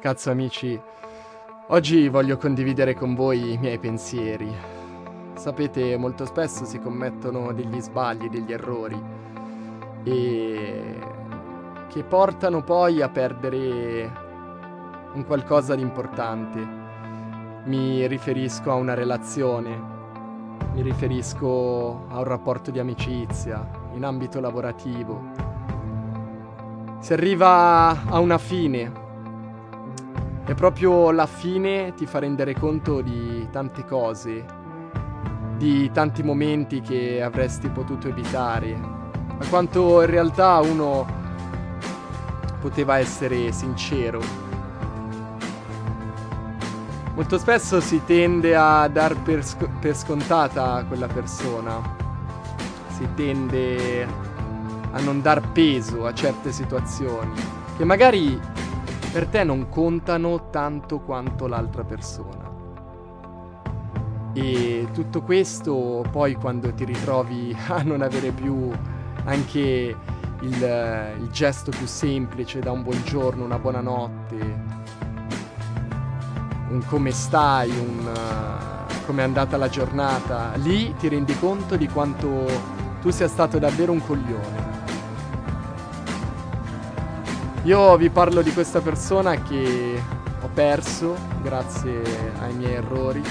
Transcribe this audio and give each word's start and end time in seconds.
Cazzo 0.00 0.30
amici, 0.30 0.80
oggi 1.68 2.08
voglio 2.08 2.36
condividere 2.36 2.94
con 2.94 3.14
voi 3.14 3.52
i 3.52 3.58
miei 3.58 3.78
pensieri. 3.78 4.52
Sapete, 5.34 5.96
molto 5.96 6.24
spesso 6.24 6.64
si 6.64 6.78
commettono 6.78 7.52
degli 7.52 7.80
sbagli, 7.80 8.28
degli 8.28 8.52
errori 8.52 9.00
e 10.04 10.98
che 11.88 12.02
portano 12.04 12.62
poi 12.62 13.02
a 13.02 13.08
perdere 13.08 14.12
un 15.14 15.24
qualcosa 15.24 15.74
di 15.74 15.82
importante. 15.82 16.80
Mi 17.64 18.06
riferisco 18.06 18.70
a 18.70 18.74
una 18.74 18.94
relazione, 18.94 19.80
mi 20.74 20.82
riferisco 20.82 22.06
a 22.08 22.18
un 22.18 22.24
rapporto 22.24 22.70
di 22.70 22.78
amicizia, 22.78 23.68
in 23.94 24.04
ambito 24.04 24.40
lavorativo. 24.40 25.20
Si 26.98 27.12
arriva 27.12 28.04
a 28.06 28.18
una 28.18 28.38
fine 28.38 29.01
e 30.44 30.54
proprio 30.54 31.10
la 31.12 31.26
fine 31.26 31.94
ti 31.94 32.04
fa 32.04 32.18
rendere 32.18 32.54
conto 32.54 33.00
di 33.00 33.48
tante 33.50 33.84
cose, 33.84 34.44
di 35.56 35.90
tanti 35.92 36.22
momenti 36.22 36.80
che 36.80 37.22
avresti 37.22 37.68
potuto 37.68 38.08
evitare, 38.08 38.74
ma 38.74 39.46
quanto 39.48 40.02
in 40.02 40.10
realtà 40.10 40.60
uno 40.60 41.06
poteva 42.60 42.98
essere 42.98 43.52
sincero. 43.52 44.20
Molto 47.14 47.38
spesso 47.38 47.80
si 47.80 48.02
tende 48.04 48.56
a 48.56 48.88
dar 48.88 49.16
per, 49.20 49.44
sc- 49.44 49.68
per 49.78 49.96
scontata 49.96 50.84
quella 50.88 51.06
persona, 51.06 51.80
si 52.96 53.06
tende 53.14 54.06
a 54.92 55.00
non 55.00 55.20
dar 55.20 55.40
peso 55.52 56.06
a 56.06 56.14
certe 56.14 56.52
situazioni, 56.52 57.34
che 57.76 57.84
magari 57.84 58.40
per 59.12 59.26
te 59.26 59.44
non 59.44 59.68
contano 59.68 60.48
tanto 60.48 61.00
quanto 61.00 61.46
l'altra 61.46 61.84
persona. 61.84 62.50
E 64.32 64.88
tutto 64.94 65.20
questo 65.20 66.02
poi 66.10 66.34
quando 66.34 66.72
ti 66.72 66.86
ritrovi 66.86 67.54
a 67.68 67.82
non 67.82 68.00
avere 68.00 68.30
più 68.30 68.70
anche 69.24 69.60
il, 70.40 71.14
il 71.20 71.28
gesto 71.30 71.70
più 71.70 71.86
semplice 71.86 72.60
da 72.60 72.72
un 72.72 72.82
buongiorno, 72.82 73.44
una 73.44 73.58
buonanotte, 73.58 74.36
un 76.70 76.82
come 76.86 77.10
stai, 77.10 77.68
un 77.68 78.10
uh, 78.10 79.04
come 79.04 79.20
è 79.20 79.24
andata 79.24 79.58
la 79.58 79.68
giornata, 79.68 80.52
lì 80.54 80.94
ti 80.96 81.08
rendi 81.08 81.38
conto 81.38 81.76
di 81.76 81.86
quanto 81.86 82.46
tu 83.02 83.10
sia 83.10 83.28
stato 83.28 83.58
davvero 83.58 83.92
un 83.92 84.04
coglione. 84.04 84.71
Io 87.64 87.96
vi 87.96 88.10
parlo 88.10 88.42
di 88.42 88.52
questa 88.52 88.80
persona 88.80 89.40
che 89.40 90.02
ho 90.40 90.48
perso 90.52 91.14
grazie 91.42 92.02
ai 92.40 92.54
miei 92.54 92.72
errori 92.72 93.22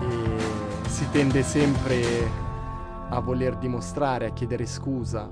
e 0.00 0.38
si 0.86 1.10
tende 1.10 1.42
sempre 1.42 2.30
a 3.08 3.18
voler 3.18 3.56
dimostrare, 3.56 4.26
a 4.26 4.30
chiedere 4.30 4.66
scusa, 4.66 5.28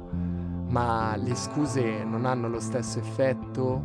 ma 0.66 1.14
le 1.14 1.36
scuse 1.36 2.02
non 2.02 2.24
hanno 2.24 2.48
lo 2.48 2.58
stesso 2.58 2.98
effetto 2.98 3.84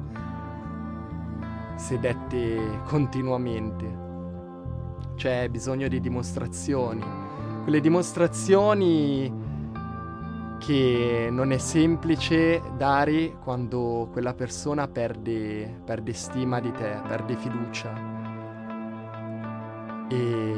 se 1.76 2.00
dette 2.00 2.82
continuamente. 2.86 4.00
C'è 5.14 5.48
bisogno 5.48 5.88
di 5.88 6.00
dimostrazioni. 6.00 7.04
Quelle 7.62 7.82
dimostrazioni 7.82 9.32
che 10.62 11.30
non 11.32 11.52
è 11.52 11.58
semplice 11.58 12.62
dare 12.78 13.34
quando 13.44 14.08
quella 14.12 14.36
persona 14.36 14.88
perde, 14.88 15.82
perde 15.84 16.14
stima 16.14 16.60
di 16.60 16.72
te, 16.72 17.02
perde 17.08 17.36
fiducia. 17.36 17.92
E 20.08 20.56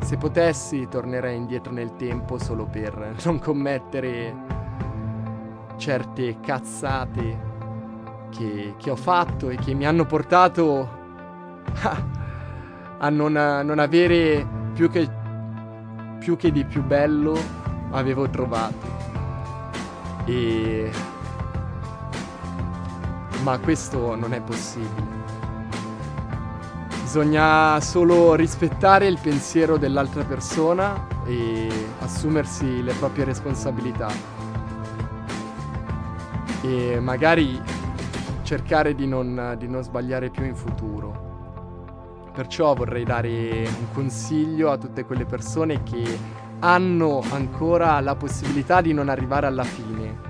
se 0.00 0.16
potessi 0.16 0.88
tornerei 0.88 1.36
indietro 1.36 1.72
nel 1.72 1.94
tempo 1.96 2.38
solo 2.38 2.64
per 2.64 3.16
non 3.24 3.38
commettere 3.38 4.34
certe 5.76 6.40
cazzate 6.40 7.48
che, 8.30 8.74
che 8.78 8.90
ho 8.90 8.96
fatto 8.96 9.50
e 9.50 9.56
che 9.56 9.74
mi 9.74 9.84
hanno 9.86 10.06
portato 10.06 10.88
a, 11.82 12.06
a 12.96 13.10
non, 13.10 13.36
a 13.36 13.62
non 13.62 13.78
avere 13.78 14.46
più 14.72 14.88
che, 14.88 15.06
più 16.18 16.36
che 16.36 16.50
di 16.50 16.64
più 16.64 16.82
bello 16.82 17.59
avevo 17.90 18.28
trovato. 18.28 18.86
E... 20.24 20.90
Ma 23.42 23.58
questo 23.58 24.14
non 24.16 24.32
è 24.32 24.40
possibile. 24.40 25.18
Bisogna 27.02 27.80
solo 27.80 28.34
rispettare 28.34 29.06
il 29.06 29.18
pensiero 29.20 29.76
dell'altra 29.78 30.22
persona 30.24 31.08
e 31.24 31.68
assumersi 32.00 32.82
le 32.82 32.92
proprie 32.92 33.24
responsabilità. 33.24 34.08
E 36.62 37.00
magari 37.00 37.60
cercare 38.42 38.94
di 38.94 39.06
non, 39.06 39.54
di 39.58 39.66
non 39.66 39.82
sbagliare 39.82 40.28
più 40.28 40.44
in 40.44 40.54
futuro. 40.54 41.28
Perciò 42.32 42.74
vorrei 42.74 43.04
dare 43.04 43.66
un 43.66 43.92
consiglio 43.92 44.70
a 44.70 44.78
tutte 44.78 45.04
quelle 45.04 45.24
persone 45.24 45.82
che 45.82 46.18
hanno 46.60 47.22
ancora 47.30 48.00
la 48.00 48.14
possibilità 48.14 48.80
di 48.80 48.92
non 48.92 49.08
arrivare 49.08 49.46
alla 49.46 49.64
fine. 49.64 50.28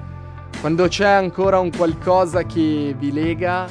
Quando 0.61 0.89
c'è 0.89 1.09
ancora 1.09 1.59
un 1.59 1.71
qualcosa 1.75 2.45
che 2.45 2.95
vi 2.99 3.13
lega, 3.13 3.67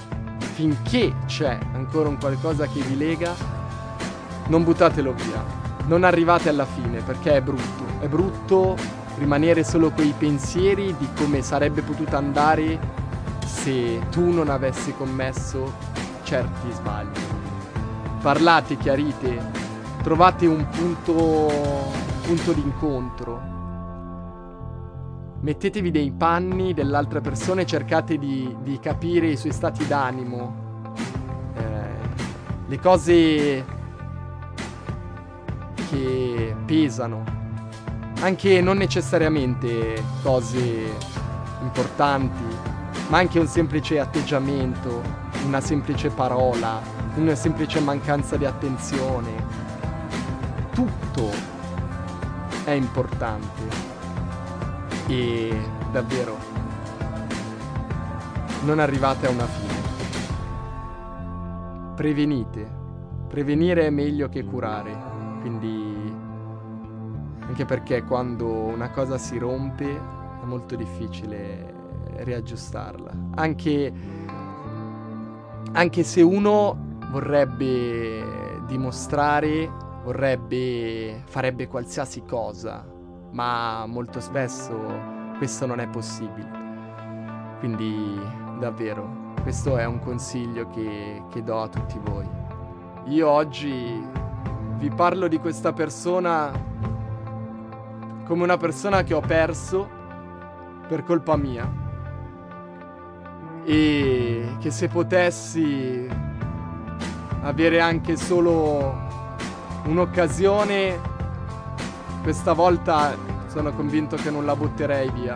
finché 0.53 1.13
c'è 1.25 1.57
ancora 1.73 2.09
un 2.09 2.17
qualcosa 2.17 2.67
che 2.67 2.81
vi 2.81 2.97
lega, 2.97 3.33
non 4.47 4.63
buttatelo 4.63 5.13
via. 5.13 5.43
Non 5.85 6.03
arrivate 6.03 6.49
alla 6.49 6.65
fine 6.65 7.01
perché 7.01 7.37
è 7.37 7.41
brutto. 7.41 7.85
È 7.99 8.07
brutto 8.07 8.75
rimanere 9.17 9.63
solo 9.63 9.91
quei 9.91 10.13
pensieri 10.17 10.95
di 10.97 11.07
come 11.15 11.41
sarebbe 11.41 11.81
potuto 11.81 12.15
andare 12.15 12.79
se 13.45 13.99
tu 14.09 14.31
non 14.31 14.49
avessi 14.49 14.93
commesso 14.93 15.73
certi 16.23 16.71
sbagli. 16.71 17.19
Parlate, 18.21 18.77
chiarite, 18.77 19.41
trovate 20.03 20.45
un 20.45 20.67
punto 20.69 22.07
punto 22.29 22.53
d'incontro. 22.53 23.41
Mettetevi 25.41 25.89
dei 25.89 26.11
panni 26.11 26.75
dell'altra 26.75 27.21
persona 27.21 27.61
e 27.61 27.65
cercate 27.65 28.19
di, 28.19 28.55
di 28.61 28.79
capire 28.79 29.29
i 29.29 29.35
suoi 29.35 29.51
stati 29.51 29.87
d'animo, 29.87 30.91
eh, 31.55 31.63
le 32.67 32.79
cose 32.79 33.65
che 35.89 36.55
pesano, 36.65 37.23
anche 38.21 38.61
non 38.61 38.77
necessariamente 38.77 39.99
cose 40.21 40.95
importanti, 41.63 42.43
ma 43.07 43.17
anche 43.17 43.39
un 43.39 43.47
semplice 43.47 43.99
atteggiamento, 43.99 45.01
una 45.47 45.61
semplice 45.61 46.11
parola, 46.11 46.79
una 47.15 47.33
semplice 47.33 47.79
mancanza 47.79 48.37
di 48.37 48.45
attenzione. 48.45 49.31
Tutto 50.73 51.48
è 52.69 52.73
importante 52.73 53.61
e 55.07 55.59
davvero 55.91 56.37
non 58.63 58.77
arrivate 58.77 59.25
a 59.25 59.31
una 59.31 59.45
fine. 59.45 59.73
Prevenite. 61.95 62.77
Prevenire 63.27 63.87
è 63.87 63.89
meglio 63.89 64.29
che 64.29 64.43
curare, 64.43 64.95
quindi 65.41 66.13
anche 67.47 67.65
perché 67.65 68.03
quando 68.03 68.47
una 68.47 68.91
cosa 68.91 69.17
si 69.17 69.37
rompe 69.37 69.85
è 70.41 70.45
molto 70.45 70.75
difficile 70.75 71.73
riaggiustarla. 72.17 73.11
Anche, 73.35 73.93
anche 75.71 76.03
se 76.03 76.21
uno 76.21 76.97
vorrebbe 77.11 78.61
dimostrare 78.67 79.87
vorrebbe, 80.09 81.21
farebbe 81.25 81.67
qualsiasi 81.67 82.23
cosa, 82.25 82.83
ma 83.31 83.85
molto 83.85 84.19
spesso 84.19 84.73
questo 85.37 85.67
non 85.67 85.79
è 85.79 85.87
possibile. 85.87 86.49
Quindi 87.59 88.19
davvero, 88.57 89.33
questo 89.43 89.77
è 89.77 89.85
un 89.85 89.99
consiglio 89.99 90.67
che, 90.69 91.21
che 91.29 91.43
do 91.43 91.61
a 91.61 91.67
tutti 91.67 91.99
voi. 92.01 92.27
Io 93.05 93.29
oggi 93.29 94.03
vi 94.77 94.89
parlo 94.89 95.27
di 95.27 95.37
questa 95.37 95.73
persona 95.73 96.51
come 98.25 98.43
una 98.43 98.57
persona 98.57 99.03
che 99.03 99.13
ho 99.13 99.21
perso 99.21 99.87
per 100.87 101.03
colpa 101.03 101.37
mia 101.37 101.71
e 103.63 104.55
che 104.59 104.71
se 104.71 104.87
potessi 104.87 106.07
avere 107.41 107.79
anche 107.79 108.17
solo 108.17 109.08
un'occasione, 109.85 110.99
questa 112.21 112.53
volta 112.53 113.15
sono 113.47 113.71
convinto 113.73 114.15
che 114.15 114.29
non 114.29 114.45
la 114.45 114.55
butterei 114.55 115.09
via. 115.11 115.35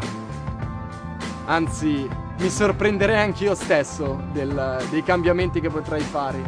Anzi, 1.45 2.07
mi 2.39 2.49
sorprenderei 2.49 3.19
anch'io 3.19 3.55
stesso 3.55 4.21
del, 4.31 4.85
dei 4.89 5.03
cambiamenti 5.03 5.59
che 5.59 5.69
potrei 5.69 6.01
fare. 6.01 6.41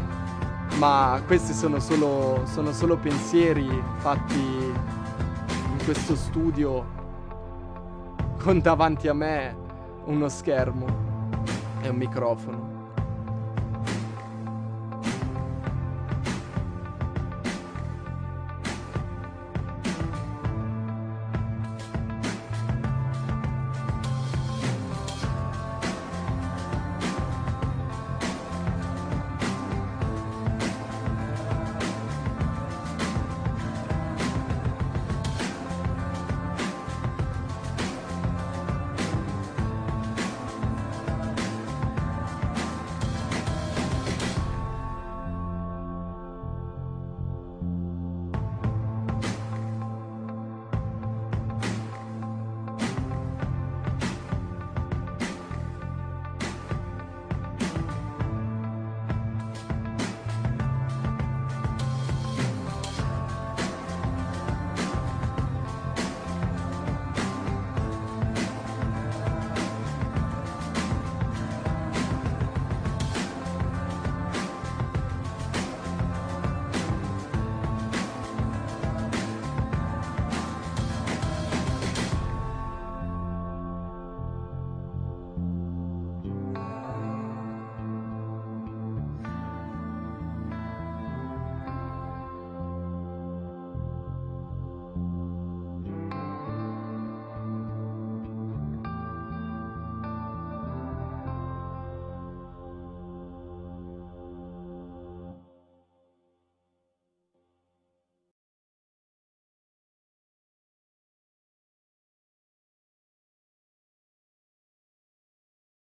Ma 0.77 1.21
questi 1.25 1.53
sono 1.53 1.79
solo, 1.79 2.41
sono 2.45 2.71
solo 2.73 2.97
pensieri 2.97 3.67
fatti 3.97 4.39
in 4.39 5.83
questo 5.83 6.15
studio 6.15 6.85
con 8.43 8.59
davanti 8.59 9.07
a 9.07 9.13
me 9.13 9.55
uno 10.05 10.27
schermo 10.27 10.85
e 11.81 11.89
un 11.89 11.95
microfono. 11.95 12.74